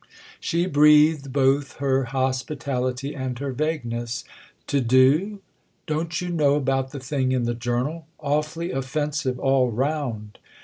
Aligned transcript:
She 0.39 0.65
breathed 0.65 1.31
both 1.31 1.73
her 1.73 2.05
hospitality 2.05 3.15
and 3.15 3.37
her 3.37 3.51
vagueness. 3.51 4.23
"To 4.65 4.81
'do'——?" 4.81 5.41
"Don't 5.85 6.19
you 6.19 6.29
know 6.29 6.55
about 6.55 6.89
the 6.89 6.99
thing 6.99 7.31
in 7.31 7.43
the 7.43 7.53
'Journal'—awfully 7.53 8.71
offensive 8.71 9.37
all 9.37 9.69
round?" 9.69 10.39